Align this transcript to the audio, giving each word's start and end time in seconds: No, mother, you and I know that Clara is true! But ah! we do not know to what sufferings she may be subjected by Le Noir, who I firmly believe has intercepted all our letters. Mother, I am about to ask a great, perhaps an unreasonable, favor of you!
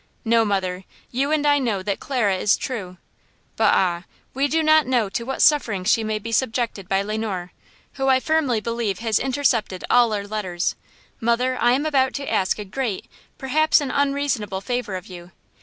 No, 0.25 0.43
mother, 0.43 0.83
you 1.11 1.31
and 1.31 1.45
I 1.45 1.59
know 1.59 1.83
that 1.83 1.99
Clara 1.99 2.35
is 2.35 2.57
true! 2.57 2.97
But 3.55 3.71
ah! 3.75 4.05
we 4.33 4.47
do 4.47 4.63
not 4.63 4.87
know 4.87 5.09
to 5.09 5.23
what 5.25 5.43
sufferings 5.43 5.91
she 5.91 6.03
may 6.03 6.17
be 6.17 6.31
subjected 6.31 6.89
by 6.89 7.03
Le 7.03 7.19
Noir, 7.19 7.51
who 7.93 8.07
I 8.07 8.19
firmly 8.19 8.59
believe 8.59 8.97
has 8.97 9.19
intercepted 9.19 9.85
all 9.91 10.11
our 10.11 10.25
letters. 10.25 10.75
Mother, 11.19 11.55
I 11.61 11.73
am 11.73 11.85
about 11.85 12.15
to 12.15 12.27
ask 12.27 12.57
a 12.57 12.65
great, 12.65 13.05
perhaps 13.37 13.79
an 13.79 13.91
unreasonable, 13.91 14.59
favor 14.59 14.95
of 14.95 15.05
you! 15.05 15.33